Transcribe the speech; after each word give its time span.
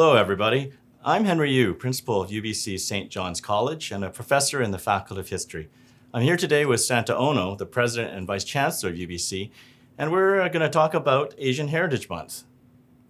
Hello, 0.00 0.14
everybody. 0.14 0.70
I'm 1.04 1.24
Henry 1.24 1.50
Yu, 1.50 1.74
principal 1.74 2.22
of 2.22 2.30
UBC 2.30 2.78
St. 2.78 3.10
John's 3.10 3.40
College 3.40 3.90
and 3.90 4.04
a 4.04 4.10
professor 4.10 4.62
in 4.62 4.70
the 4.70 4.78
Faculty 4.78 5.18
of 5.18 5.28
History. 5.28 5.68
I'm 6.14 6.22
here 6.22 6.36
today 6.36 6.64
with 6.64 6.82
Santa 6.82 7.16
Ono, 7.16 7.56
the 7.56 7.66
president 7.66 8.14
and 8.14 8.24
vice 8.24 8.44
chancellor 8.44 8.90
of 8.90 8.96
UBC, 8.96 9.50
and 9.98 10.12
we're 10.12 10.40
uh, 10.40 10.48
going 10.50 10.62
to 10.62 10.68
talk 10.68 10.94
about 10.94 11.34
Asian 11.36 11.66
Heritage 11.66 12.08
Month. 12.08 12.44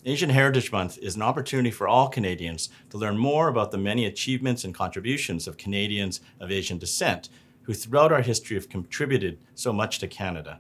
Asian 0.07 0.31
Heritage 0.31 0.73
Month 0.73 0.97
is 1.03 1.15
an 1.15 1.21
opportunity 1.21 1.71
for 1.71 1.87
all 1.87 2.09
Canadians 2.09 2.71
to 2.89 2.97
learn 2.97 3.19
more 3.19 3.49
about 3.49 3.71
the 3.71 3.77
many 3.77 4.07
achievements 4.07 4.65
and 4.65 4.75
contributions 4.75 5.47
of 5.47 5.59
Canadians 5.59 6.23
of 6.41 6.51
Asian 6.51 6.79
descent 6.79 7.29
who 7.65 7.75
throughout 7.75 8.13
our 8.13 8.23
history 8.23 8.57
have 8.57 8.71
contributed 8.71 9.37
so 9.55 9.75
much 9.75 9.99
to 9.99 10.09
Canada. 10.09 10.59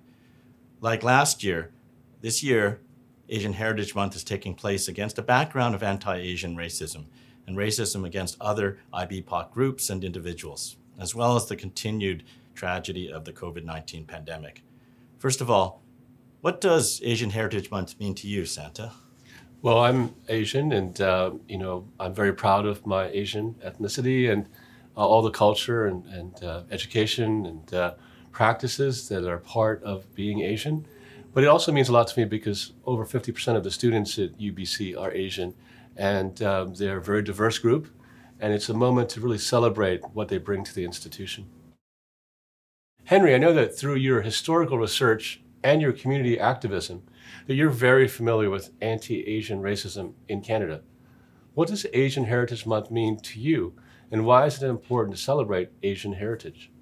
Like 0.83 1.03
last 1.03 1.43
year, 1.43 1.71
this 2.21 2.43
year, 2.43 2.83
Asian 3.29 3.53
Heritage 3.53 3.95
Month 3.95 4.17
is 4.17 4.25
taking 4.25 4.55
place 4.55 4.89
against 4.89 5.19
a 5.19 5.23
background 5.23 5.75
of 5.75 5.83
anti 5.83 6.17
Asian 6.17 6.57
racism 6.57 7.05
and 7.47 7.57
racism 7.57 8.05
against 8.05 8.37
other 8.41 8.79
IBPOC 8.93 9.51
groups 9.51 9.91
and 9.91 10.03
individuals, 10.03 10.77
as 10.99 11.15
well 11.15 11.37
as 11.37 11.47
the 11.47 11.57
continued 11.57 12.25
tragedy 12.55 13.11
of 13.11 13.25
the 13.25 13.33
COVID 13.33 13.65
19 13.65 14.05
pandemic. 14.05 14.63
First 15.19 15.41
of 15.41 15.51
all, 15.51 15.83
what 16.41 16.61
does 16.61 17.01
Asian 17.05 17.31
Heritage 17.31 17.71
Month 17.71 17.99
mean 17.99 18.15
to 18.17 18.29
you, 18.29 18.47
Santa? 18.47 18.93
Well, 19.61 19.79
I'm 19.79 20.15
Asian, 20.29 20.73
and 20.73 21.01
uh, 21.01 21.33
you 21.49 21.59
know 21.59 21.87
I'm 21.99 22.15
very 22.15 22.33
proud 22.33 22.65
of 22.65 22.87
my 22.87 23.09
Asian 23.09 23.55
ethnicity 23.65 24.31
and 24.31 24.47
uh, 24.97 25.07
all 25.07 25.21
the 25.21 25.31
culture 25.31 25.87
and, 25.87 26.07
and 26.07 26.45
uh, 26.45 26.63
education 26.71 27.45
and 27.45 27.75
uh, 27.75 27.95
practices 28.31 29.09
that 29.09 29.29
are 29.29 29.39
part 29.39 29.83
of 29.83 30.15
being 30.15 30.41
Asian. 30.43 30.87
But 31.39 31.45
it 31.45 31.51
also 31.51 31.71
means 31.71 31.89
a 31.89 31.93
lot 31.93 32.09
to 32.09 32.19
me 32.19 32.25
because 32.25 32.73
over 32.85 33.07
50% 33.07 33.55
of 33.55 33.63
the 33.63 33.71
students 33.71 34.19
at 34.19 34.37
UBC 34.41 35.01
are 35.01 35.13
Asian, 35.13 35.55
and 35.97 36.43
um, 36.43 36.75
they're 36.75 36.99
a 36.99 37.01
very 37.01 37.23
diverse 37.23 37.61
group, 37.61 37.87
and 38.41 38.53
it's 38.53 38.69
a 38.69 38.75
moment 38.75 39.09
to 39.11 39.21
really 39.21 39.39
celebrate 39.39 40.03
what 40.13 40.27
they 40.27 40.39
bring 40.39 40.65
to 40.65 40.75
the 40.75 40.85
institution. 40.85 41.49
Henry, 43.05 43.37
I 43.37 43.39
know 43.39 43.53
that 43.53 43.79
through 43.79 43.95
your 43.95 44.23
historical 44.23 44.79
research 44.79 45.41
and 45.63 45.81
your 45.81 45.93
community 45.93 46.41
activism, 46.41 47.05
that 47.47 47.55
you're 47.55 47.71
very 47.71 48.09
familiar 48.09 48.51
with 48.51 48.73
anti-Asian 48.81 49.63
racism 49.63 50.15
in 50.27 50.41
Canada. 50.41 50.83
What 51.55 51.69
does 51.69 51.87
Asian 51.93 52.25
Heritage 52.25 52.67
Month 52.67 52.91
mean 52.91 53.17
to 53.21 53.39
you, 53.39 53.75
and 54.11 54.27
why 54.27 54.47
is 54.47 54.61
it 54.61 54.67
important 54.67 55.15
to 55.17 55.23
celebrate 55.23 55.71
Asian 55.85 56.15
heritage? 56.15 56.73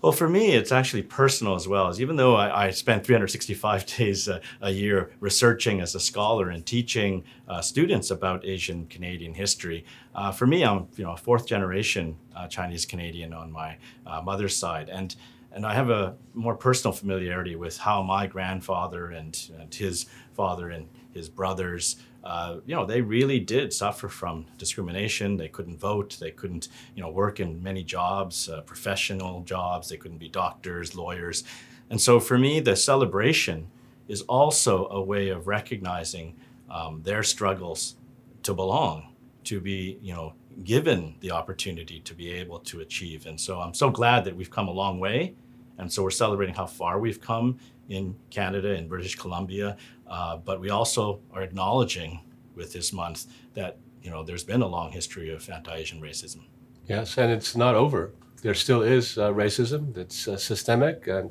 Well, 0.00 0.12
for 0.12 0.28
me, 0.28 0.52
it's 0.52 0.70
actually 0.70 1.02
personal 1.02 1.56
as 1.56 1.66
well. 1.66 1.92
Even 2.00 2.14
though 2.14 2.36
I, 2.36 2.66
I 2.66 2.70
spend 2.70 3.04
365 3.04 3.86
days 3.96 4.28
a, 4.28 4.40
a, 4.60 4.70
year 4.70 5.10
researching 5.18 5.80
as 5.80 5.94
a 5.94 6.00
scholar 6.00 6.50
and 6.50 6.64
teaching 6.64 7.24
uh, 7.48 7.60
students 7.60 8.10
about 8.10 8.44
Asian 8.44 8.86
Canadian 8.86 9.34
history, 9.34 9.84
uh, 10.14 10.30
for 10.30 10.46
me, 10.46 10.64
I'm 10.64 10.86
you 10.96 11.04
know 11.04 11.12
a 11.12 11.16
fourth 11.16 11.46
generation 11.46 12.16
uh, 12.36 12.46
Chinese 12.46 12.86
Canadian 12.86 13.32
on 13.32 13.50
my 13.50 13.76
uh, 14.06 14.20
mother's 14.22 14.56
side, 14.56 14.88
and 14.88 15.16
and 15.52 15.66
I 15.66 15.74
have 15.74 15.90
a 15.90 16.16
more 16.34 16.54
personal 16.54 16.92
familiarity 16.92 17.56
with 17.56 17.78
how 17.78 18.02
my 18.02 18.26
grandfather 18.26 19.10
and, 19.10 19.38
and 19.58 19.74
his 19.74 20.06
father 20.34 20.70
and 20.70 20.88
his 21.12 21.28
brothers, 21.28 21.96
uh, 22.22 22.56
you 22.66 22.74
know, 22.74 22.84
they 22.84 23.00
really 23.00 23.40
did 23.40 23.72
suffer 23.72 24.08
from 24.08 24.46
discrimination. 24.58 25.36
They 25.36 25.48
couldn't 25.48 25.78
vote. 25.78 26.16
They 26.20 26.30
couldn't, 26.30 26.68
you 26.94 27.02
know, 27.02 27.10
work 27.10 27.40
in 27.40 27.62
many 27.62 27.82
jobs, 27.82 28.48
uh, 28.48 28.60
professional 28.62 29.42
jobs. 29.42 29.88
They 29.88 29.96
couldn't 29.96 30.18
be 30.18 30.28
doctors, 30.28 30.94
lawyers. 30.94 31.44
And 31.90 32.00
so 32.00 32.20
for 32.20 32.38
me, 32.38 32.60
the 32.60 32.76
celebration 32.76 33.68
is 34.08 34.22
also 34.22 34.88
a 34.88 35.02
way 35.02 35.28
of 35.28 35.46
recognizing 35.46 36.36
um, 36.70 37.02
their 37.02 37.22
struggles 37.22 37.96
to 38.42 38.54
belong, 38.54 39.14
to 39.44 39.60
be, 39.60 39.98
you 40.02 40.14
know, 40.14 40.34
given 40.64 41.14
the 41.20 41.30
opportunity 41.30 42.00
to 42.00 42.14
be 42.14 42.30
able 42.32 42.58
to 42.58 42.80
achieve. 42.80 43.26
And 43.26 43.40
so 43.40 43.60
I'm 43.60 43.74
so 43.74 43.90
glad 43.90 44.24
that 44.24 44.36
we've 44.36 44.50
come 44.50 44.68
a 44.68 44.72
long 44.72 44.98
way. 44.98 45.34
And 45.78 45.92
so 45.92 46.02
we're 46.02 46.10
celebrating 46.10 46.54
how 46.54 46.66
far 46.66 46.98
we've 46.98 47.20
come 47.20 47.58
in 47.88 48.16
Canada 48.30 48.74
and 48.74 48.88
British 48.88 49.14
Columbia. 49.14 49.76
Uh, 50.06 50.36
but 50.36 50.60
we 50.60 50.70
also 50.70 51.20
are 51.32 51.42
acknowledging 51.42 52.20
with 52.54 52.72
this 52.72 52.92
month 52.92 53.26
that 53.54 53.78
you 54.02 54.10
know 54.10 54.22
there's 54.22 54.44
been 54.44 54.62
a 54.62 54.66
long 54.66 54.90
history 54.90 55.30
of 55.30 55.48
anti-Asian 55.48 56.00
racism. 56.00 56.46
Yes, 56.86 57.16
and 57.18 57.30
it's 57.30 57.56
not 57.56 57.74
over. 57.74 58.12
There 58.42 58.54
still 58.54 58.82
is 58.82 59.18
uh, 59.18 59.32
racism 59.32 59.94
that's 59.94 60.26
uh, 60.26 60.36
systemic, 60.36 61.06
and 61.06 61.30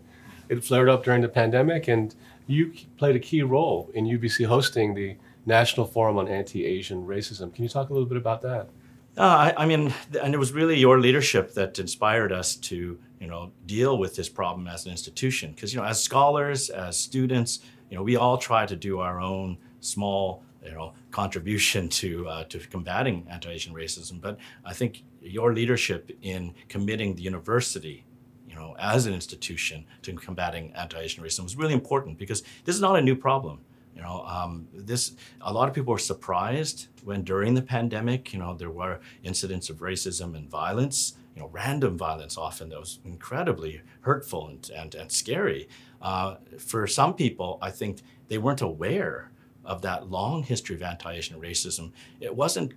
it 0.50 0.64
flared 0.64 0.90
up 0.90 1.04
during 1.04 1.22
the 1.22 1.30
pandemic. 1.30 1.88
And 1.88 2.16
you 2.48 2.74
played 2.98 3.16
a 3.16 3.20
key 3.20 3.44
role 3.44 3.92
in 3.94 4.06
UBC 4.06 4.46
hosting 4.46 4.94
the 4.94 5.18
National 5.46 5.86
Forum 5.86 6.18
on 6.18 6.28
Anti-Asian 6.28 7.06
Racism. 7.06 7.54
Can 7.54 7.64
you 7.64 7.70
talk 7.70 7.90
a 7.90 7.94
little 7.94 8.08
bit 8.08 8.18
about 8.18 8.42
that? 8.42 8.70
Uh, 9.18 9.52
I, 9.58 9.64
I, 9.64 9.66
mean, 9.66 9.92
and 10.22 10.36
it 10.36 10.38
was 10.38 10.52
really 10.52 10.78
your 10.78 11.00
leadership 11.00 11.56
that 11.56 11.80
inspired 11.80 12.32
us 12.32 12.56
to, 12.56 13.00
you 13.20 13.28
know, 13.28 13.52
deal 13.66 13.98
with 13.98 14.16
this 14.16 14.30
problem 14.30 14.68
as 14.68 14.86
an 14.86 14.92
institution. 14.92 15.54
Because 15.54 15.74
you 15.74 15.80
know, 15.80 15.86
as 15.88 16.02
scholars, 16.02 16.70
as 16.70 17.00
students, 17.00 17.62
you 17.90 17.98
know, 17.98 18.04
we 18.04 18.16
all 18.16 18.38
try 18.38 18.68
to 18.68 18.76
do 18.76 19.00
our 19.00 19.20
own 19.20 19.58
small, 19.80 20.44
you 20.64 20.72
know, 20.72 20.94
contribution 21.10 21.90
to 22.02 22.28
uh, 22.28 22.44
to 22.46 22.60
combating 22.60 23.26
anti-Asian 23.28 23.74
racism. 23.74 24.22
But 24.22 24.38
I 24.64 24.74
think 24.74 25.04
your 25.20 25.52
leadership 25.52 26.12
in 26.22 26.54
committing 26.70 27.16
the 27.16 27.24
university, 27.24 28.06
you 28.48 28.54
know, 28.54 28.76
as 28.78 29.08
an 29.08 29.16
institution 29.16 29.86
to 30.04 30.14
combating 30.14 30.74
anti-Asian 30.74 31.24
racism 31.24 31.44
was 31.44 31.56
really 31.56 31.74
important 31.74 32.20
because 32.20 32.44
this 32.66 32.76
is 32.76 32.82
not 32.82 32.96
a 32.96 33.02
new 33.02 33.16
problem. 33.16 33.62
You 33.98 34.04
know, 34.04 34.24
um, 34.28 34.68
this 34.72 35.16
a 35.42 35.52
lot 35.52 35.68
of 35.68 35.74
people 35.74 35.92
were 35.92 35.98
surprised 35.98 36.88
when 37.04 37.24
during 37.24 37.56
the 37.56 37.64
pandemic, 37.64 38.32
you 38.32 38.38
know, 38.38 38.54
there 38.54 38.70
were 38.70 39.00
incidents 39.24 39.72
of 39.72 39.78
racism 39.78 40.36
and 40.36 40.48
violence. 40.48 41.16
You 41.36 41.42
know, 41.42 41.50
random 41.52 41.98
violence 41.98 42.38
often 42.38 42.70
that 42.70 42.80
was 42.80 43.00
incredibly 43.04 43.82
hurtful 44.02 44.50
and 44.50 44.70
and, 44.70 44.94
and 44.94 45.12
scary. 45.12 45.68
Uh, 46.00 46.36
for 46.60 46.86
some 46.86 47.16
people, 47.16 47.58
I 47.60 47.72
think 47.72 48.02
they 48.28 48.38
weren't 48.38 48.62
aware 48.62 49.32
of 49.66 49.82
that 49.82 50.12
long 50.12 50.44
history 50.44 50.76
of 50.76 50.84
anti-Asian 50.84 51.42
racism. 51.42 51.92
It 52.20 52.36
wasn't 52.36 52.74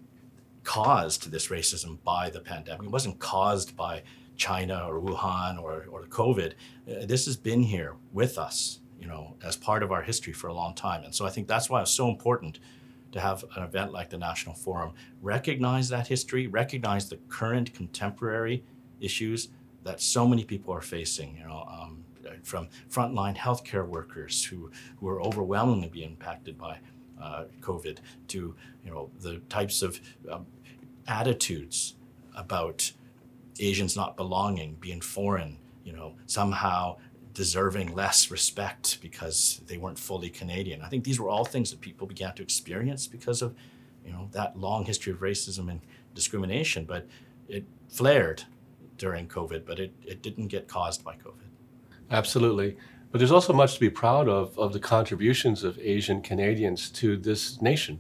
caused 0.64 1.30
this 1.30 1.48
racism 1.48 2.03
by 2.03 2.30
the 2.30 2.41
pandemic. 2.41 2.86
It 2.86 2.91
wasn't 2.91 3.19
caused 3.19 3.76
by 3.76 4.03
China 4.36 4.86
or 4.88 5.00
Wuhan 5.00 5.62
or, 5.62 5.84
or 5.91 6.04
COVID. 6.06 6.53
Uh, 6.88 7.04
this 7.04 7.26
has 7.26 7.36
been 7.36 7.62
here 7.62 7.97
with 8.12 8.38
us 8.38 8.79
you 9.00 9.09
know, 9.09 9.37
as 9.43 9.56
part 9.56 9.83
of 9.83 9.91
our 9.91 10.03
history 10.03 10.33
for 10.33 10.49
a 10.49 10.55
long 10.55 10.75
time. 10.75 11.05
And 11.05 11.15
so 11.15 11.27
I 11.27 11.31
think 11.31 11.49
that's 11.49 11.71
why 11.71 11.81
it's 11.83 11.91
so 11.91 12.09
important 12.09 12.59
to 13.12 13.21
have 13.21 13.44
an 13.56 13.62
event 13.62 13.93
like 13.93 14.11
the 14.11 14.19
National 14.19 14.55
Forum 14.55 14.93
recognize 15.21 15.88
that 15.88 16.06
history, 16.06 16.47
recognize 16.47 17.09
the 17.09 17.16
current 17.28 17.75
contemporary 17.75 18.62
issues 19.00 19.49
that 19.83 20.00
so 20.00 20.27
many 20.27 20.44
people 20.44 20.72
are 20.72 20.83
facing. 20.83 21.37
You 21.37 21.44
know, 21.44 21.66
um, 21.69 22.05
from 22.43 22.69
frontline 22.91 23.37
healthcare 23.37 23.87
workers 23.87 24.44
who 24.44 24.71
who 24.99 25.09
are 25.09 25.21
overwhelmingly 25.21 25.89
being 25.89 26.10
impacted 26.10 26.59
by 26.59 26.78
uh, 27.21 27.44
COVID, 27.60 27.99
to 28.28 28.55
you 28.84 28.91
know 28.91 29.10
the 29.21 29.39
types 29.49 29.83
of 29.83 30.00
um, 30.31 30.47
attitudes 31.09 31.94
about 32.37 32.93
Asians 33.59 33.97
not 33.97 34.16
belonging, 34.16 34.77
being 34.81 35.00
foreign. 35.00 35.59
You 35.84 35.94
know, 35.94 36.15
somehow 36.27 36.99
deserving 37.32 37.94
less 37.94 38.30
respect 38.30 39.00
because 39.00 39.60
they 39.66 39.76
weren't 39.76 39.98
fully 39.98 40.30
Canadian. 40.30 40.82
I 40.82 40.88
think 40.88 41.04
these 41.04 41.20
were 41.20 41.28
all 41.28 41.44
things 41.44 41.70
that 41.70 41.80
people 41.80 42.06
began 42.06 42.34
to 42.34 42.42
experience 42.42 43.06
because 43.06 43.42
of, 43.42 43.54
you 44.04 44.12
know, 44.12 44.28
that 44.32 44.56
long 44.56 44.84
history 44.84 45.12
of 45.12 45.20
racism 45.20 45.70
and 45.70 45.80
discrimination. 46.14 46.84
But 46.84 47.06
it 47.48 47.64
flared 47.88 48.44
during 48.96 49.28
COVID, 49.28 49.64
but 49.64 49.78
it, 49.78 49.92
it 50.04 50.22
didn't 50.22 50.48
get 50.48 50.68
caused 50.68 51.04
by 51.04 51.14
COVID. 51.14 51.48
Absolutely. 52.10 52.76
But 53.10 53.18
there's 53.18 53.32
also 53.32 53.52
much 53.52 53.74
to 53.74 53.80
be 53.80 53.91
proud 53.91 54.28
of 54.28 54.56
of 54.58 54.72
the 54.72 54.80
contributions 54.80 55.64
of 55.64 55.78
Asian 55.78 56.22
Canadians 56.22 56.91
to 56.91 57.16
this 57.16 57.60
nation. 57.60 57.98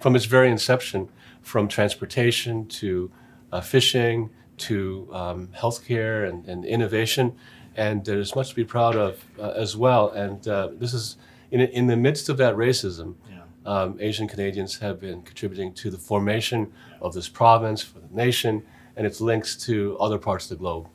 From 0.00 0.16
its 0.16 0.26
very 0.26 0.50
inception, 0.50 1.08
from 1.42 1.68
transportation 1.68 2.66
to 2.68 3.10
uh, 3.52 3.60
fishing 3.60 4.30
to 4.58 5.08
um, 5.12 5.48
healthcare 5.48 6.28
and, 6.28 6.46
and 6.46 6.64
innovation, 6.64 7.36
and 7.76 8.04
there's 8.04 8.34
much 8.34 8.50
to 8.50 8.54
be 8.54 8.64
proud 8.64 8.96
of 8.96 9.24
uh, 9.38 9.50
as 9.50 9.76
well. 9.76 10.10
And 10.10 10.46
uh, 10.48 10.70
this 10.72 10.94
is 10.94 11.16
in, 11.50 11.60
in 11.60 11.86
the 11.86 11.96
midst 11.96 12.28
of 12.28 12.36
that 12.38 12.56
racism. 12.56 13.14
Yeah. 13.30 13.42
Um, 13.64 13.96
Asian 14.00 14.28
Canadians 14.28 14.78
have 14.78 15.00
been 15.00 15.22
contributing 15.22 15.72
to 15.74 15.90
the 15.90 15.98
formation 15.98 16.72
of 17.00 17.14
this 17.14 17.28
province 17.28 17.82
for 17.82 17.98
the 17.98 18.14
nation 18.14 18.64
and 18.96 19.06
its 19.06 19.20
links 19.20 19.56
to 19.66 19.96
other 19.98 20.18
parts 20.18 20.44
of 20.44 20.50
the 20.50 20.56
globe. 20.56 20.88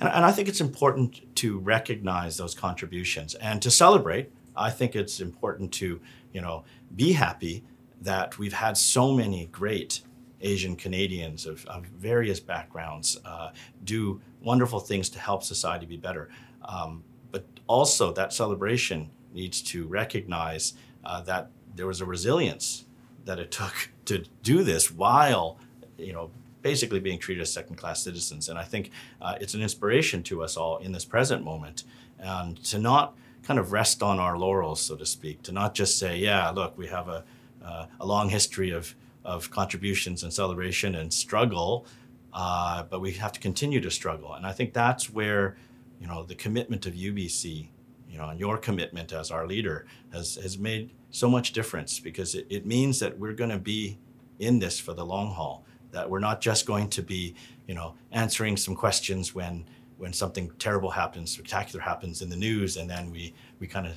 And, 0.00 0.08
and 0.08 0.24
I 0.24 0.32
think 0.32 0.48
it's 0.48 0.60
important 0.60 1.34
to 1.36 1.58
recognize 1.58 2.36
those 2.36 2.54
contributions 2.54 3.34
and 3.34 3.60
to 3.62 3.70
celebrate. 3.70 4.30
I 4.56 4.70
think 4.70 4.94
it's 4.94 5.20
important 5.20 5.72
to, 5.74 6.00
you 6.32 6.40
know, 6.40 6.64
be 6.94 7.12
happy 7.12 7.64
that 8.00 8.38
we've 8.38 8.52
had 8.52 8.76
so 8.76 9.12
many 9.12 9.46
great 9.46 10.02
Asian 10.40 10.76
Canadians 10.76 11.46
of, 11.46 11.64
of 11.66 11.86
various 11.86 12.38
backgrounds 12.38 13.18
uh, 13.24 13.50
do 13.82 14.20
wonderful 14.44 14.80
things 14.80 15.08
to 15.10 15.18
help 15.18 15.42
society 15.42 15.86
be 15.86 15.96
better. 15.96 16.28
Um, 16.64 17.02
but 17.30 17.44
also, 17.66 18.12
that 18.12 18.32
celebration 18.32 19.10
needs 19.32 19.60
to 19.62 19.86
recognize 19.86 20.74
uh, 21.04 21.20
that 21.22 21.50
there 21.74 21.86
was 21.86 22.00
a 22.00 22.04
resilience 22.04 22.84
that 23.24 23.38
it 23.38 23.50
took 23.50 23.90
to 24.06 24.24
do 24.42 24.62
this 24.62 24.90
while, 24.90 25.58
you 25.98 26.12
know, 26.12 26.30
basically 26.62 27.00
being 27.00 27.18
treated 27.18 27.42
as 27.42 27.52
second 27.52 27.76
class 27.76 28.02
citizens. 28.02 28.48
And 28.48 28.58
I 28.58 28.64
think 28.64 28.90
uh, 29.20 29.34
it's 29.40 29.52
an 29.52 29.60
inspiration 29.60 30.22
to 30.24 30.42
us 30.42 30.56
all 30.56 30.78
in 30.78 30.92
this 30.92 31.04
present 31.04 31.44
moment 31.44 31.84
and 32.18 32.56
to 32.64 32.78
not 32.78 33.14
kind 33.42 33.60
of 33.60 33.72
rest 33.72 34.02
on 34.02 34.18
our 34.18 34.38
laurels, 34.38 34.80
so 34.80 34.96
to 34.96 35.04
speak, 35.04 35.42
to 35.42 35.52
not 35.52 35.74
just 35.74 35.98
say, 35.98 36.16
yeah, 36.16 36.48
look, 36.50 36.76
we 36.78 36.86
have 36.86 37.08
a, 37.08 37.22
uh, 37.62 37.86
a 38.00 38.06
long 38.06 38.30
history 38.30 38.70
of, 38.70 38.94
of 39.24 39.50
contributions 39.50 40.22
and 40.22 40.32
celebration 40.32 40.94
and 40.94 41.12
struggle, 41.12 41.86
uh, 42.34 42.82
but 42.82 43.00
we 43.00 43.12
have 43.12 43.32
to 43.32 43.40
continue 43.40 43.80
to 43.80 43.90
struggle. 43.90 44.34
And 44.34 44.44
I 44.44 44.52
think 44.52 44.72
that's 44.72 45.08
where, 45.08 45.56
you 46.00 46.06
know, 46.06 46.24
the 46.24 46.34
commitment 46.34 46.84
of 46.84 46.94
UBC, 46.94 47.68
you 48.10 48.18
know, 48.18 48.28
and 48.28 48.40
your 48.40 48.58
commitment 48.58 49.12
as 49.12 49.30
our 49.30 49.46
leader 49.46 49.86
has, 50.12 50.34
has 50.36 50.58
made 50.58 50.90
so 51.10 51.30
much 51.30 51.52
difference 51.52 52.00
because 52.00 52.34
it, 52.34 52.46
it 52.50 52.66
means 52.66 52.98
that 52.98 53.18
we're 53.18 53.32
going 53.32 53.50
to 53.50 53.58
be 53.58 53.98
in 54.40 54.58
this 54.58 54.80
for 54.80 54.92
the 54.92 55.06
long 55.06 55.30
haul 55.30 55.64
that 55.94 56.10
we're 56.10 56.18
not 56.18 56.40
just 56.40 56.66
going 56.66 56.88
to 56.90 57.02
be, 57.02 57.34
you 57.66 57.74
know, 57.74 57.94
answering 58.12 58.56
some 58.56 58.74
questions 58.74 59.34
when 59.34 59.64
when 59.96 60.12
something 60.12 60.50
terrible 60.58 60.90
happens, 60.90 61.30
spectacular 61.30 61.80
happens 61.80 62.20
in 62.20 62.28
the 62.28 62.36
news, 62.36 62.76
and 62.76 62.90
then 62.90 63.10
we 63.10 63.32
we 63.60 63.66
kind 63.66 63.86
of 63.86 63.94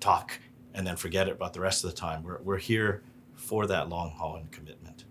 talk 0.00 0.38
and 0.74 0.86
then 0.86 0.96
forget 0.96 1.28
it 1.28 1.32
about 1.32 1.52
the 1.52 1.60
rest 1.60 1.84
of 1.84 1.90
the 1.90 1.96
time. 1.96 2.22
We're 2.22 2.40
we're 2.42 2.58
here 2.58 3.02
for 3.34 3.66
that 3.66 3.88
long 3.88 4.10
haul 4.10 4.36
and 4.36 4.50
commitment. 4.50 5.04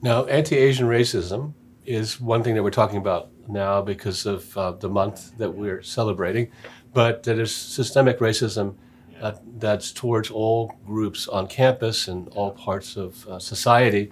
Now, 0.00 0.24
anti-Asian 0.24 0.86
racism 0.86 1.52
is 1.90 2.20
one 2.20 2.42
thing 2.42 2.54
that 2.54 2.62
we're 2.62 2.70
talking 2.82 2.98
about 2.98 3.30
now 3.48 3.82
because 3.82 4.24
of 4.26 4.56
uh, 4.56 4.72
the 4.72 4.88
month 4.88 5.36
that 5.38 5.50
we're 5.50 5.82
celebrating, 5.82 6.50
but 6.94 7.22
there's 7.24 7.54
systemic 7.54 8.18
racism 8.20 8.74
uh, 9.20 9.32
that's 9.58 9.92
towards 9.92 10.30
all 10.30 10.72
groups 10.86 11.28
on 11.28 11.46
campus 11.46 12.08
and 12.08 12.28
all 12.28 12.52
parts 12.52 12.96
of 12.96 13.26
uh, 13.28 13.38
society 13.38 14.10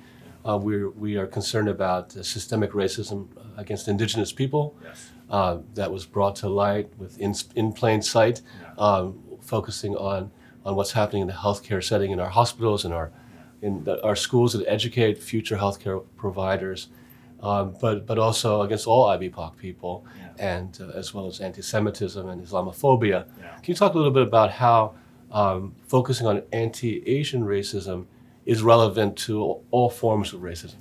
uh, 0.49 0.57
we're, 0.57 0.91
we 0.91 1.17
are 1.17 1.27
concerned 1.27 1.69
about 1.69 2.13
systemic 2.13 2.73
racism 2.73 3.29
against 3.57 3.89
indigenous 3.89 4.33
people 4.33 4.77
Yes. 4.83 5.11
uh, 5.31 5.59
that 5.75 5.91
was 5.91 6.07
brought 6.07 6.37
to 6.37 6.49
light 6.49 6.89
with 6.99 7.19
in, 7.19 7.35
in 7.55 7.73
plain 7.73 8.01
sight, 8.03 8.41
um, 8.79 9.19
focusing 9.41 9.95
on, 9.97 10.31
on 10.65 10.75
what's 10.77 10.93
happening 10.93 11.23
in 11.23 11.29
the 11.29 11.35
healthcare 11.35 11.83
setting 11.83 12.11
in 12.13 12.21
our 12.21 12.31
hospitals 12.31 12.85
and 12.85 12.95
our, 12.95 13.11
in 13.61 13.85
the, 13.85 14.03
our 14.05 14.17
schools 14.17 14.53
that 14.53 14.65
educate 14.69 15.19
future 15.23 15.57
healthcare 15.57 16.03
providers, 16.17 16.89
um, 17.43 17.77
but, 17.81 18.07
but 18.07 18.19
also 18.19 18.63
against 18.63 18.87
all 18.87 19.07
IBPOC 19.09 19.57
people, 19.57 20.05
Yeah. 20.19 20.57
and 20.57 20.79
uh, 20.81 20.99
as 20.99 21.15
well 21.15 21.27
as 21.27 21.41
anti 21.41 21.63
Semitism 21.63 22.29
and 22.29 22.45
Islamophobia. 22.45 23.27
Yeah. 23.41 23.55
Can 23.57 23.65
you 23.73 23.75
talk 23.75 23.95
a 23.95 23.97
little 23.97 24.13
bit 24.13 24.23
about 24.23 24.51
how 24.53 24.95
um, 25.31 25.75
focusing 25.87 26.27
on 26.27 26.43
anti 26.53 27.03
Asian 27.07 27.43
racism 27.45 28.07
is 28.47 28.63
relevant 28.63 29.17
to 29.19 29.61
all 29.71 29.91
forms 29.91 30.33
of 30.33 30.41
racism? 30.41 30.77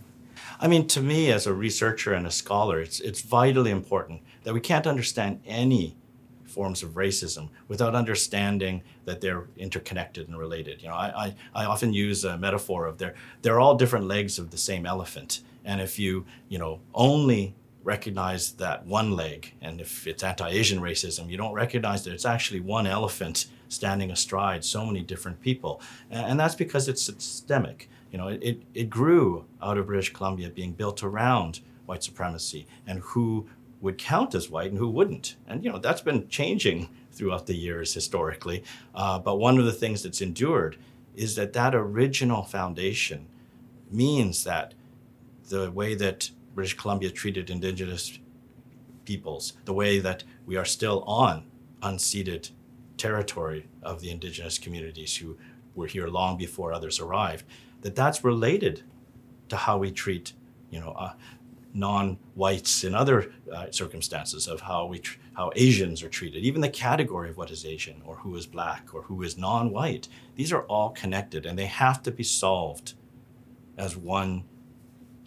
I 0.59 0.67
mean, 0.67 0.87
to 0.87 1.01
me, 1.01 1.31
as 1.31 1.45
a 1.45 1.53
researcher 1.53 2.13
and 2.13 2.25
a 2.25 2.31
scholar, 2.31 2.81
it's 2.81 2.99
it's 2.99 3.21
vitally 3.21 3.69
important 3.71 4.21
that 4.43 4.53
we 4.53 4.59
can't 4.61 4.87
understand 4.87 5.41
any 5.45 5.95
forms 6.45 6.81
of 6.81 6.91
racism 6.91 7.49
without 7.67 7.93
understanding 7.93 8.81
that 9.05 9.21
they're 9.21 9.45
interconnected 9.57 10.27
and 10.27 10.37
related. 10.39 10.81
You 10.81 10.87
know, 10.87 10.95
I, 10.95 11.25
I, 11.53 11.61
I 11.61 11.65
often 11.65 11.93
use 11.93 12.23
a 12.23 12.37
metaphor 12.37 12.87
of 12.87 12.97
they're 12.97 13.13
they're 13.43 13.59
all 13.59 13.75
different 13.75 14.07
legs 14.07 14.39
of 14.39 14.49
the 14.49 14.57
same 14.57 14.85
elephant. 14.87 15.41
And 15.67 15.81
if 15.81 15.99
you, 15.99 16.25
you 16.49 16.57
know, 16.57 16.79
only 16.95 17.53
recognize 17.83 18.53
that 18.53 18.85
one 18.85 19.11
leg, 19.11 19.53
and 19.61 19.79
if 19.79 20.07
it's 20.07 20.23
anti-Asian 20.23 20.79
racism, 20.81 21.29
you 21.29 21.37
don't 21.37 21.53
recognize 21.53 22.03
that 22.05 22.13
it's 22.13 22.25
actually 22.25 22.61
one 22.61 22.87
elephant 22.87 23.45
standing 23.67 24.11
astride 24.11 24.63
so 24.63 24.85
many 24.85 25.01
different 25.03 25.39
people. 25.41 25.81
And, 26.09 26.39
that's 26.39 26.55
because 26.55 26.87
it's 26.87 27.01
systemic. 27.01 27.89
You 28.11 28.17
know, 28.17 28.29
it, 28.29 28.63
it 28.73 28.89
grew 28.89 29.45
out 29.61 29.77
of 29.77 29.87
British 29.87 30.13
Columbia 30.13 30.49
being 30.49 30.71
built 30.71 31.03
around 31.03 31.59
white 31.85 32.03
supremacy 32.03 32.65
and 32.87 32.99
who 32.99 33.47
would 33.81 33.97
count 33.97 34.35
as 34.35 34.49
white 34.49 34.71
and 34.71 34.77
who 34.77 34.89
wouldn't. 34.89 35.35
And, 35.47 35.63
you 35.63 35.71
know, 35.71 35.79
that's 35.79 36.01
been 36.01 36.27
changing 36.29 36.89
throughout 37.11 37.45
the 37.45 37.55
years 37.55 37.93
historically. 37.93 38.63
Uh, 38.95 39.19
but 39.19 39.35
one 39.35 39.59
of 39.59 39.65
the 39.65 39.73
things 39.73 40.03
that's 40.03 40.21
endured 40.21 40.77
is 41.15 41.35
that 41.35 41.53
that 41.53 41.75
original 41.75 42.43
foundation 42.43 43.27
means 43.91 44.43
that 44.43 44.73
the 45.49 45.71
way 45.71 45.95
that 45.95 46.29
British 46.53 46.75
Columbia 46.75 47.11
treated 47.11 47.49
Indigenous 47.49 48.19
peoples, 49.05 49.53
the 49.65 49.73
way 49.73 49.99
that 49.99 50.23
we 50.45 50.57
are 50.57 50.65
still 50.65 51.03
on 51.03 51.45
unceded 51.81 52.51
territory 52.97 53.67
of 53.83 54.01
the 54.01 54.09
Indigenous 54.09 54.57
communities 54.57 55.17
who 55.17 55.37
were 55.75 55.87
here 55.87 56.07
long 56.07 56.37
before 56.37 56.73
others 56.73 56.99
arrived, 56.99 57.45
that 57.81 57.95
that's 57.95 58.23
related 58.23 58.83
to 59.49 59.55
how 59.55 59.77
we 59.77 59.91
treat, 59.91 60.33
you 60.71 60.79
know, 60.79 60.91
uh, 60.91 61.13
non-whites 61.73 62.83
in 62.83 62.95
other 62.95 63.31
uh, 63.53 63.67
circumstances 63.69 64.47
of 64.47 64.61
how 64.61 64.85
we 64.85 64.99
tr- 64.99 65.19
how 65.33 65.51
Asians 65.55 66.01
are 66.01 66.09
treated. 66.09 66.43
Even 66.43 66.61
the 66.61 66.69
category 66.69 67.29
of 67.29 67.37
what 67.37 67.51
is 67.51 67.63
Asian 67.63 68.01
or 68.03 68.15
who 68.15 68.35
is 68.35 68.47
black 68.47 68.93
or 68.93 69.03
who 69.03 69.21
is 69.21 69.37
non-white. 69.37 70.07
These 70.35 70.51
are 70.51 70.63
all 70.63 70.89
connected, 70.89 71.45
and 71.45 71.57
they 71.57 71.67
have 71.67 72.01
to 72.03 72.11
be 72.11 72.23
solved 72.23 72.95
as 73.77 73.95
one 73.95 74.45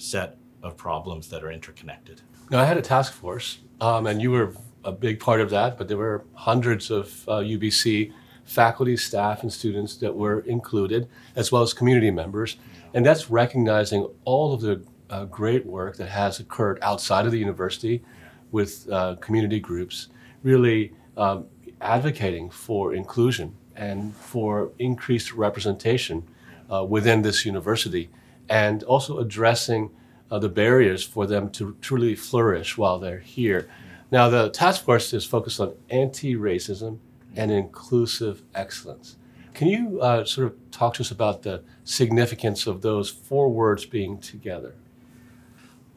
set 0.01 0.37
of 0.63 0.77
problems 0.77 1.29
that 1.29 1.43
are 1.43 1.51
interconnected. 1.51 2.23
Now, 2.51 2.61
I 2.61 2.65
had 2.65 2.77
a 2.77 2.83
task 2.83 3.13
force, 3.13 3.59
um, 3.81 4.07
and 4.07 4.21
you 4.21 4.31
were 4.31 4.55
a 4.85 4.93
big 4.93 5.21
part 5.21 5.41
of 5.41 5.51
that, 5.51 5.77
but 5.79 5.89
there 5.89 5.97
were 5.97 6.25
hundreds 6.35 6.91
of 6.91 7.29
uh, 7.29 7.39
UBC 7.39 8.13
faculty, 8.45 8.97
staff, 8.97 9.43
and 9.43 9.53
students 9.53 9.97
that 9.99 10.15
were 10.15 10.41
included, 10.41 11.09
as 11.37 11.53
well 11.53 11.63
as 11.63 11.73
community 11.73 12.11
members. 12.11 12.57
And 12.95 13.07
that's 13.07 13.31
recognizing 13.31 14.09
all 14.25 14.53
of 14.53 14.61
the 14.61 14.85
uh, 15.09 15.27
great 15.27 15.67
work 15.67 15.97
that 15.97 16.09
has 16.09 16.41
occurred 16.41 16.79
outside 16.83 17.27
of 17.27 17.33
the 17.33 17.39
university 17.39 18.03
with 18.51 18.91
uh, 18.91 19.17
community 19.17 19.61
groups, 19.61 20.09
really 20.43 20.93
um, 21.17 21.47
advocating 21.81 22.51
for 22.51 22.95
inclusion 22.95 23.55
and 23.77 24.15
for 24.17 24.73
increased 24.79 25.33
representation 25.33 26.27
uh, 26.73 26.85
within 26.85 27.23
this 27.23 27.47
university, 27.47 28.11
and 28.51 28.83
also 28.83 29.19
addressing 29.19 29.91
uh, 30.31 30.39
the 30.39 30.49
barriers 30.49 31.05
for 31.05 31.27
them 31.27 31.49
to 31.51 31.77
truly 31.81 32.15
flourish 32.15 32.77
while 32.77 32.99
they're 32.99 33.21
here. 33.21 33.71
Now, 34.11 34.29
the 34.29 34.51
task 34.51 34.85
force 34.85 35.15
is 35.15 35.25
focused 35.25 35.61
on 35.61 35.75
anti 35.89 36.35
racism 36.35 36.99
and 37.37 37.51
inclusive 37.51 38.43
excellence. 38.55 39.17
Can 39.55 39.69
you 39.69 40.01
uh, 40.01 40.25
sort 40.25 40.49
of 40.49 40.71
talk 40.71 40.95
to 40.95 41.03
us 41.03 41.11
about 41.11 41.43
the 41.43 41.63
significance 41.85 42.67
of 42.67 42.83
those 42.83 43.09
four 43.09 43.49
words 43.49 43.87
being 43.87 44.19
together? 44.19 44.75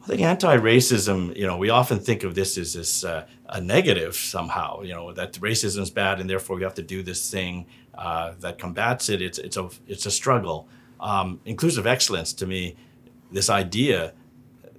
I 0.02 0.06
think 0.06 0.20
anti-racism, 0.20 1.34
you 1.34 1.46
know, 1.46 1.56
we 1.56 1.70
often 1.70 1.98
think 1.98 2.24
of 2.24 2.34
this 2.34 2.58
as 2.58 2.74
this 2.74 3.04
uh, 3.04 3.26
a 3.48 3.60
negative 3.60 4.14
somehow, 4.14 4.82
you 4.82 4.92
know, 4.92 5.12
that 5.12 5.32
racism 5.34 5.80
is 5.80 5.90
bad 5.90 6.20
and 6.20 6.28
therefore 6.28 6.56
we 6.56 6.62
have 6.62 6.74
to 6.74 6.82
do 6.82 7.02
this 7.02 7.30
thing 7.30 7.66
uh, 7.94 8.34
that 8.40 8.58
combats 8.58 9.08
it. 9.08 9.22
It's 9.22 9.38
it's 9.38 9.56
a 9.56 9.70
it's 9.86 10.04
a 10.04 10.10
struggle. 10.10 10.68
Um, 11.04 11.40
inclusive 11.44 11.86
excellence 11.86 12.32
to 12.32 12.46
me, 12.46 12.76
this 13.30 13.50
idea 13.50 14.14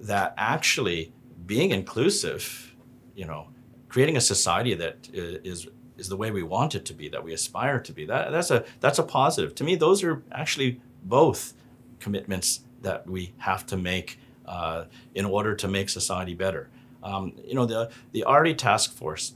that 0.00 0.34
actually 0.36 1.12
being 1.46 1.70
inclusive, 1.70 2.74
you 3.14 3.24
know, 3.24 3.48
creating 3.88 4.16
a 4.16 4.20
society 4.20 4.74
that 4.74 5.08
is 5.12 5.68
is 5.96 6.08
the 6.08 6.16
way 6.16 6.30
we 6.30 6.42
want 6.42 6.74
it 6.74 6.84
to 6.86 6.94
be, 6.94 7.08
that 7.08 7.22
we 7.22 7.32
aspire 7.32 7.80
to 7.80 7.92
be. 7.92 8.04
That 8.06 8.32
that's 8.32 8.50
a 8.50 8.64
that's 8.80 8.98
a 8.98 9.04
positive. 9.04 9.54
To 9.54 9.64
me, 9.64 9.76
those 9.76 10.02
are 10.02 10.24
actually 10.32 10.80
both 11.04 11.54
commitments 12.00 12.60
that 12.82 13.08
we 13.08 13.32
have 13.38 13.64
to 13.66 13.76
make 13.76 14.18
uh, 14.46 14.86
in 15.14 15.24
order 15.24 15.54
to 15.54 15.68
make 15.68 15.88
society 15.88 16.34
better. 16.34 16.68
Um, 17.04 17.34
you 17.44 17.54
know, 17.54 17.66
the 17.66 17.90
the 18.10 18.24
ARDI 18.26 18.58
task 18.58 18.92
force, 18.92 19.34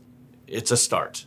it's 0.48 0.72
a 0.72 0.76
start. 0.76 1.26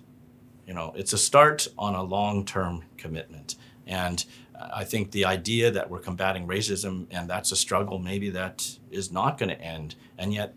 You 0.68 0.74
know, 0.74 0.94
it's 0.96 1.14
a 1.14 1.18
start 1.18 1.70
on 1.78 1.96
a 1.96 2.04
long-term 2.04 2.84
commitment, 2.98 3.56
and 3.88 4.26
I 4.60 4.84
think 4.84 5.12
the 5.12 5.26
idea 5.26 5.72
that 5.72 5.90
we're 5.90 6.00
combating 6.00 6.48
racism 6.48 7.08
and 7.12 7.30
that's 7.30 7.52
a 7.52 7.56
struggle 7.56 8.00
maybe 8.00 8.30
that 8.32 8.78
is 8.92 9.12
not 9.12 9.38
going 9.38 9.50
to 9.50 9.60
end, 9.62 9.96
and 10.18 10.34
yet 10.34 10.54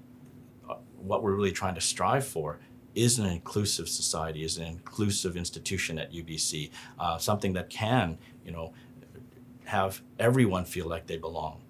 uh, 0.69 0.75
what 0.99 1.23
we're 1.23 1.35
really 1.35 1.53
trying 1.53 1.75
to 1.75 1.81
strive 1.81 2.27
for 2.27 2.59
is 2.95 3.19
an 3.19 3.27
inclusive 3.27 3.89
society, 3.89 4.43
is 4.43 4.57
an 4.57 4.67
inclusive 4.67 5.37
institution 5.37 5.99
at 5.99 6.13
UBC, 6.13 6.71
uh, 6.99 7.19
something 7.19 7.53
that 7.53 7.69
can, 7.69 8.19
you 8.45 8.51
know, 8.51 8.73
have 9.65 10.01
everyone 10.19 10.65
feel 10.65 10.87
like 10.87 11.07
they 11.07 11.19
belong, 11.19 11.61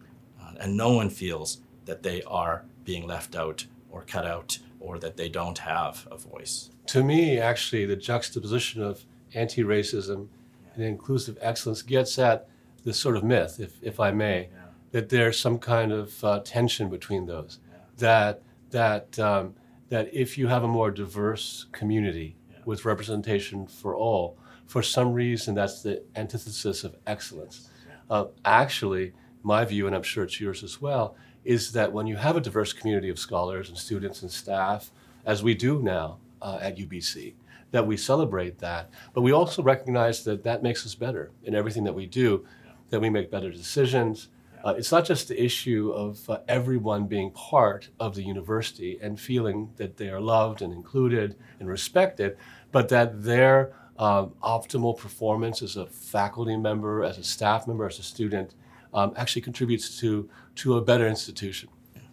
uh, 0.40 0.52
and 0.60 0.76
no 0.76 0.92
one 0.92 1.10
feels 1.10 1.60
that 1.84 2.02
they 2.02 2.22
are 2.22 2.64
being 2.84 3.06
left 3.06 3.34
out 3.34 3.66
or 3.90 4.02
cut 4.02 4.26
out 4.26 4.58
or 4.78 4.98
that 4.98 5.16
they 5.16 5.28
don't 5.28 5.58
have 5.58 6.06
a 6.10 6.16
voice. 6.16 6.70
To 6.86 7.02
me, 7.02 7.38
actually, 7.38 7.86
the 7.86 7.96
juxtaposition 7.96 8.82
of 8.82 9.04
anti 9.34 9.62
racism 9.64 10.28
and 10.76 10.84
inclusive 10.84 11.36
excellence 11.40 11.82
gets 11.82 12.18
at 12.18 12.48
this 12.84 12.98
sort 12.98 13.16
of 13.16 13.24
myth, 13.24 13.58
if, 13.58 13.82
if 13.82 13.98
I 13.98 14.10
may, 14.12 14.48
that 14.92 15.08
there's 15.08 15.38
some 15.38 15.58
kind 15.58 15.92
of 15.92 16.22
uh, 16.24 16.40
tension 16.40 16.88
between 16.88 17.26
those. 17.26 17.58
That, 17.98 18.42
that, 18.70 19.18
um, 19.18 19.54
that 19.88 20.12
if 20.14 20.38
you 20.38 20.46
have 20.48 20.62
a 20.62 20.68
more 20.68 20.90
diverse 20.90 21.66
community 21.72 22.36
with 22.64 22.84
representation 22.84 23.66
for 23.66 23.96
all, 23.96 24.38
for 24.66 24.82
some 24.82 25.12
reason 25.12 25.54
that's 25.54 25.82
the 25.82 26.02
antithesis 26.16 26.84
of 26.84 26.96
excellence. 27.06 27.70
Uh, 28.10 28.26
actually, 28.44 29.12
my 29.42 29.64
view, 29.64 29.86
and 29.86 29.94
I'm 29.94 30.02
sure 30.02 30.24
it's 30.24 30.40
yours 30.40 30.62
as 30.62 30.80
well, 30.80 31.16
is 31.44 31.72
that 31.72 31.92
when 31.92 32.06
you 32.06 32.16
have 32.16 32.36
a 32.36 32.40
diverse 32.40 32.72
community 32.72 33.08
of 33.08 33.18
scholars 33.18 33.68
and 33.68 33.78
students 33.78 34.22
and 34.22 34.30
staff, 34.30 34.90
as 35.24 35.42
we 35.42 35.54
do 35.54 35.80
now 35.80 36.18
uh, 36.42 36.58
at 36.60 36.76
UBC, 36.76 37.34
that 37.70 37.86
we 37.86 37.96
celebrate 37.96 38.58
that, 38.58 38.90
but 39.12 39.22
we 39.22 39.32
also 39.32 39.62
recognize 39.62 40.24
that 40.24 40.44
that 40.44 40.62
makes 40.62 40.86
us 40.86 40.94
better 40.94 41.30
in 41.44 41.54
everything 41.54 41.84
that 41.84 41.94
we 41.94 42.06
do, 42.06 42.44
that 42.90 43.00
we 43.00 43.10
make 43.10 43.30
better 43.30 43.50
decisions. 43.50 44.28
Uh, 44.64 44.74
it's 44.76 44.90
not 44.90 45.04
just 45.04 45.28
the 45.28 45.42
issue 45.42 45.92
of 45.94 46.28
uh, 46.30 46.38
everyone 46.48 47.06
being 47.06 47.30
part 47.32 47.88
of 48.00 48.14
the 48.14 48.22
university 48.22 48.98
and 49.02 49.20
feeling 49.20 49.70
that 49.76 49.96
they 49.96 50.08
are 50.08 50.20
loved 50.20 50.62
and 50.62 50.72
included 50.72 51.36
and 51.60 51.68
respected, 51.68 52.36
but 52.72 52.88
that 52.88 53.22
their 53.22 53.72
um, 53.98 54.34
optimal 54.42 54.96
performance 54.96 55.62
as 55.62 55.76
a 55.76 55.86
faculty 55.86 56.56
member, 56.56 57.04
as 57.04 57.18
a 57.18 57.24
staff 57.24 57.66
member, 57.66 57.86
as 57.86 57.98
a 57.98 58.02
student, 58.02 58.54
um, 58.94 59.12
actually 59.16 59.42
contributes 59.42 60.00
to, 60.00 60.28
to 60.54 60.76
a 60.76 60.80
better 60.80 61.06
institution. 61.06 61.68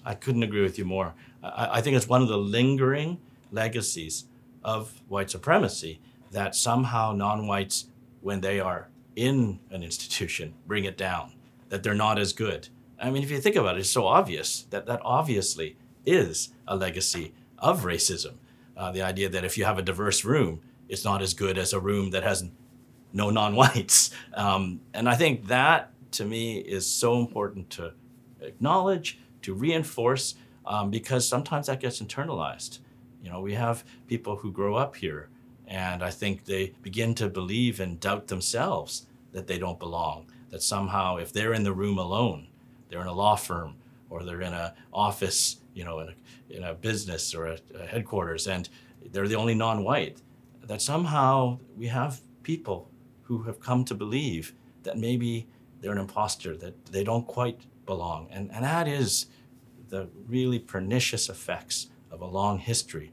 I 0.06 0.16
couldn't 0.16 0.44
agree 0.44 0.62
with 0.62 0.78
you 0.78 0.86
more. 0.86 1.14
I, 1.42 1.78
I 1.78 1.82
think 1.82 1.96
it's 1.96 2.08
one 2.08 2.22
of 2.22 2.28
the 2.28 2.38
lingering 2.38 3.20
legacies 3.52 4.26
of 4.64 5.02
white 5.08 5.30
supremacy 5.30 6.00
that 6.32 6.56
somehow 6.56 7.12
non 7.12 7.48
whites, 7.48 7.86
when 8.22 8.42
they 8.42 8.60
are 8.60 8.90
in 9.16 9.60
an 9.70 9.84
institution, 9.84 10.54
bring 10.66 10.86
it 10.86 10.98
down, 10.98 11.34
that 11.70 11.84
they're 11.84 11.94
not 11.94 12.18
as 12.18 12.34
good. 12.34 12.70
I 13.00 13.10
mean, 13.10 13.24
if 13.24 13.30
you 13.30 13.40
think 13.40 13.56
about 13.56 13.76
it, 13.76 13.82
it's 13.82 13.90
so 13.90 14.08
obvious 14.08 14.64
that 14.70 14.86
that 14.86 15.02
obviously 15.04 15.78
is 16.06 16.50
a 16.68 16.76
legacy 16.76 17.34
of 17.60 17.84
racism. 17.84 18.36
Uh, 18.76 18.92
the 18.92 19.02
idea 19.02 19.30
that 19.30 19.44
if 19.44 19.58
you 19.58 19.66
have 19.66 19.78
a 19.78 19.84
diverse 19.84 20.26
room, 20.26 20.62
it's 20.90 21.06
not 21.06 21.22
as 21.22 21.34
good 21.34 21.58
as 21.58 21.74
a 21.74 21.80
room 21.80 22.12
that 22.12 22.24
has 22.24 22.46
no 23.12 23.30
non-whites. 23.30 24.12
Um, 24.34 24.82
and 24.96 25.08
I 25.08 25.14
think 25.14 25.48
that 25.48 25.92
to 26.14 26.26
me 26.26 26.58
is 26.58 26.88
so 26.88 27.20
important 27.20 27.70
to 27.72 27.94
acknowledge, 28.42 29.20
to 29.44 29.54
reinforce, 29.54 30.34
um, 30.66 30.90
because 30.90 31.28
sometimes 31.28 31.68
that 31.68 31.80
gets 31.80 32.02
internalized. 32.02 32.80
You 33.24 33.30
know, 33.30 33.40
we 33.40 33.54
have 33.54 33.86
people 34.06 34.36
who 34.36 34.52
grow 34.52 34.76
up 34.76 34.98
here, 34.98 35.30
and 35.66 36.04
I 36.04 36.12
think 36.12 36.44
they 36.44 36.74
begin 36.82 37.16
to 37.16 37.30
believe 37.30 37.80
and 37.80 38.00
doubt 38.00 38.28
themselves 38.28 39.08
that 39.32 39.48
they 39.48 39.58
don't 39.58 39.80
belong. 39.80 40.28
That 40.50 40.62
somehow, 40.62 41.16
if 41.16 41.32
they're 41.32 41.54
in 41.54 41.64
the 41.64 41.74
room 41.74 41.98
alone, 41.98 42.50
they're 42.90 43.02
in 43.02 43.08
a 43.08 43.14
law 43.14 43.38
firm 43.38 43.76
or 44.10 44.24
they're 44.24 44.42
in 44.42 44.54
an 44.54 44.74
office, 44.92 45.62
you 45.74 45.86
know, 45.86 46.00
in 46.00 46.10
a, 46.10 46.56
in 46.56 46.64
a 46.64 46.74
business 46.74 47.34
or 47.34 47.48
a, 47.48 47.58
a 47.74 47.86
headquarters, 47.88 48.46
and 48.46 48.70
they're 49.12 49.28
the 49.28 49.36
only 49.36 49.56
non-white 49.56 50.22
that 50.68 50.82
somehow 50.82 51.58
we 51.76 51.88
have 51.88 52.22
people 52.44 52.90
who 53.24 53.44
have 53.44 53.60
come 53.60 53.84
to 53.86 53.96
believe 53.96 54.54
that 54.84 54.98
maybe 54.98 55.48
they're 55.82 55.92
an 55.94 55.98
imposter, 55.98 56.56
that 56.58 56.86
they 56.88 57.04
don't 57.04 57.26
quite 57.26 57.62
belong. 57.86 58.28
And, 58.32 58.52
and 58.52 58.64
that 58.64 58.88
is 58.88 59.28
the 59.90 60.10
really 60.28 60.60
pernicious 60.60 61.30
effects 61.30 61.88
of 62.14 62.22
a 62.22 62.26
long 62.26 62.60
history 62.60 63.12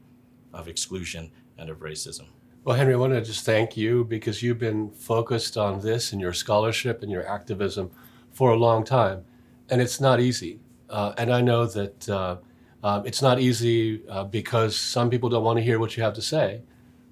of 0.53 0.67
exclusion 0.67 1.31
and 1.57 1.69
of 1.69 1.79
racism. 1.79 2.27
Well, 2.63 2.77
Henry, 2.77 2.93
I 2.93 2.97
want 2.97 3.13
to 3.13 3.21
just 3.21 3.43
thank 3.43 3.75
you 3.75 4.05
because 4.05 4.43
you've 4.43 4.59
been 4.59 4.91
focused 4.91 5.57
on 5.57 5.81
this 5.81 6.13
in 6.13 6.19
your 6.19 6.33
scholarship 6.33 7.01
and 7.01 7.11
your 7.11 7.27
activism 7.27 7.89
for 8.31 8.51
a 8.51 8.55
long 8.55 8.83
time. 8.83 9.25
And 9.69 9.81
it's 9.81 9.99
not 9.99 10.19
easy. 10.19 10.59
Uh, 10.87 11.13
and 11.17 11.33
I 11.33 11.41
know 11.41 11.65
that 11.65 12.07
uh, 12.07 12.37
uh, 12.83 13.01
it's 13.03 13.21
not 13.21 13.39
easy 13.39 14.03
uh, 14.07 14.25
because 14.25 14.75
some 14.77 15.09
people 15.09 15.29
don't 15.29 15.43
want 15.43 15.57
to 15.57 15.63
hear 15.63 15.79
what 15.79 15.97
you 15.97 16.03
have 16.03 16.13
to 16.13 16.21
say. 16.21 16.61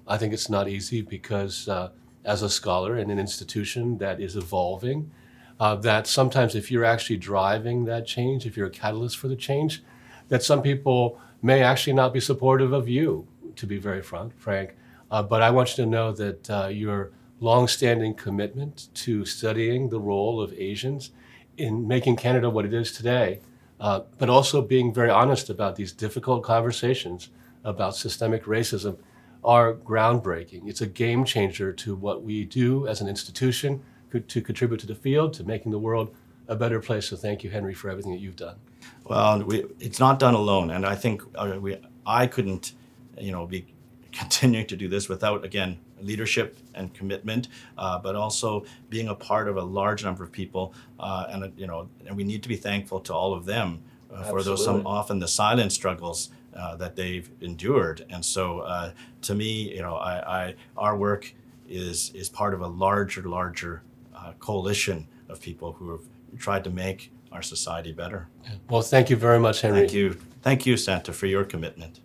I 0.06 0.16
think 0.18 0.32
it's 0.32 0.48
not 0.48 0.68
easy 0.68 1.02
because, 1.02 1.68
uh, 1.68 1.90
as 2.24 2.42
a 2.42 2.50
scholar 2.50 2.98
in 2.98 3.10
an 3.10 3.18
institution 3.18 3.98
that 3.98 4.20
is 4.20 4.36
evolving, 4.36 5.10
uh, 5.58 5.74
that 5.76 6.06
sometimes 6.06 6.54
if 6.54 6.70
you're 6.70 6.84
actually 6.84 7.16
driving 7.16 7.86
that 7.86 8.06
change, 8.06 8.46
if 8.46 8.56
you're 8.56 8.66
a 8.66 8.70
catalyst 8.70 9.16
for 9.16 9.28
the 9.28 9.36
change, 9.36 9.82
that 10.28 10.42
some 10.42 10.62
people 10.62 11.20
may 11.42 11.62
actually 11.62 11.92
not 11.92 12.12
be 12.12 12.20
supportive 12.20 12.72
of 12.72 12.88
you, 12.88 13.26
to 13.56 13.66
be 13.66 13.78
very 13.78 14.02
frank. 14.02 14.38
frank. 14.38 14.76
Uh, 15.10 15.22
but 15.22 15.42
I 15.42 15.50
want 15.50 15.70
you 15.70 15.84
to 15.84 15.90
know 15.90 16.12
that 16.12 16.50
uh, 16.50 16.68
your 16.68 17.10
longstanding 17.40 18.14
commitment 18.14 18.88
to 18.94 19.24
studying 19.24 19.88
the 19.88 19.98
role 19.98 20.40
of 20.40 20.52
Asians 20.52 21.10
in 21.56 21.88
making 21.88 22.16
Canada 22.16 22.48
what 22.48 22.64
it 22.64 22.74
is 22.74 22.92
today, 22.92 23.40
uh, 23.80 24.00
but 24.18 24.28
also 24.28 24.62
being 24.62 24.92
very 24.92 25.10
honest 25.10 25.50
about 25.50 25.76
these 25.76 25.92
difficult 25.92 26.42
conversations 26.42 27.30
about 27.64 27.96
systemic 27.96 28.44
racism 28.44 28.98
are 29.42 29.74
groundbreaking. 29.74 30.68
It's 30.68 30.82
a 30.82 30.86
game 30.86 31.24
changer 31.24 31.72
to 31.72 31.94
what 31.94 32.22
we 32.22 32.44
do 32.44 32.86
as 32.86 33.00
an 33.00 33.08
institution 33.08 33.82
to 34.28 34.40
contribute 34.42 34.80
to 34.80 34.86
the 34.86 34.94
field, 34.94 35.32
to 35.34 35.44
making 35.44 35.72
the 35.72 35.78
world 35.78 36.14
a 36.50 36.56
better 36.56 36.80
place. 36.80 37.06
So 37.08 37.16
thank 37.16 37.42
you, 37.44 37.48
Henry, 37.48 37.72
for 37.72 37.88
everything 37.88 38.12
that 38.12 38.20
you've 38.20 38.36
done. 38.36 38.56
Well, 39.04 39.42
we, 39.44 39.64
it's 39.78 40.00
not 40.00 40.18
done 40.18 40.34
alone, 40.34 40.70
and 40.70 40.84
I 40.84 40.96
think 40.96 41.22
uh, 41.36 41.56
we, 41.58 41.78
I 42.04 42.26
couldn't, 42.26 42.72
you 43.18 43.32
know, 43.32 43.46
be 43.46 43.66
continuing 44.12 44.66
to 44.66 44.76
do 44.76 44.88
this 44.88 45.08
without 45.08 45.44
again 45.44 45.78
leadership 46.00 46.58
and 46.74 46.92
commitment, 46.92 47.48
uh, 47.78 47.98
but 47.98 48.16
also 48.16 48.64
being 48.88 49.08
a 49.08 49.14
part 49.14 49.48
of 49.48 49.56
a 49.56 49.62
large 49.62 50.02
number 50.04 50.24
of 50.24 50.32
people, 50.32 50.74
uh, 50.98 51.26
and 51.30 51.52
you 51.56 51.66
know, 51.66 51.88
and 52.06 52.16
we 52.16 52.24
need 52.24 52.42
to 52.42 52.48
be 52.48 52.56
thankful 52.56 53.00
to 53.00 53.14
all 53.14 53.32
of 53.32 53.44
them 53.44 53.82
uh, 54.12 54.24
for 54.24 54.42
those 54.42 54.64
some 54.64 54.84
often 54.86 55.20
the 55.20 55.28
silent 55.28 55.72
struggles 55.72 56.30
uh, 56.56 56.74
that 56.76 56.96
they've 56.96 57.30
endured. 57.40 58.04
And 58.10 58.24
so, 58.24 58.60
uh, 58.60 58.92
to 59.22 59.34
me, 59.36 59.72
you 59.74 59.82
know, 59.82 59.96
I, 59.96 60.46
I, 60.46 60.54
our 60.76 60.96
work 60.96 61.32
is 61.68 62.10
is 62.14 62.28
part 62.28 62.54
of 62.54 62.60
a 62.60 62.66
larger, 62.66 63.22
larger 63.22 63.82
uh, 64.16 64.32
coalition 64.40 65.06
of 65.28 65.40
people 65.40 65.72
who 65.72 65.90
have 65.90 66.00
tried 66.38 66.64
to 66.64 66.70
make 66.70 67.12
our 67.32 67.42
society 67.42 67.92
better. 67.92 68.28
Well, 68.68 68.82
thank 68.82 69.10
you 69.10 69.16
very 69.16 69.38
much, 69.38 69.60
Henry. 69.60 69.80
Thank 69.80 69.92
you, 69.92 70.16
thank 70.42 70.66
you, 70.66 70.76
Santa, 70.76 71.12
for 71.12 71.26
your 71.26 71.44
commitment. 71.44 72.00